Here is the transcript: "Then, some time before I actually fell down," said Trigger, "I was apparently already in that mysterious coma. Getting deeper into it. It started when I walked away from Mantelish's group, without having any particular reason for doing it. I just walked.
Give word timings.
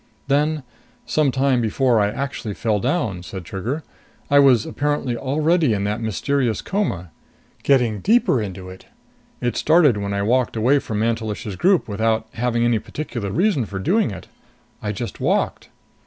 "Then, 0.27 0.63
some 1.05 1.29
time 1.29 1.61
before 1.61 1.99
I 1.99 2.07
actually 2.09 2.55
fell 2.55 2.79
down," 2.79 3.21
said 3.21 3.45
Trigger, 3.45 3.83
"I 4.31 4.39
was 4.39 4.65
apparently 4.65 5.15
already 5.15 5.75
in 5.75 5.83
that 5.83 6.01
mysterious 6.01 6.63
coma. 6.63 7.11
Getting 7.61 7.99
deeper 7.99 8.41
into 8.41 8.67
it. 8.67 8.85
It 9.41 9.55
started 9.55 9.97
when 9.97 10.15
I 10.15 10.23
walked 10.23 10.55
away 10.55 10.79
from 10.79 10.97
Mantelish's 10.97 11.55
group, 11.55 11.87
without 11.87 12.25
having 12.33 12.63
any 12.65 12.79
particular 12.79 13.29
reason 13.29 13.67
for 13.67 13.77
doing 13.77 14.09
it. 14.09 14.25
I 14.81 14.91
just 14.91 15.19
walked. 15.19 15.69